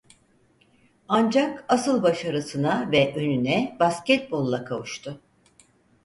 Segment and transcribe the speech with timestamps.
[1.09, 5.21] Ancak asıl başarısına ve ününe basketbolla kavuştu.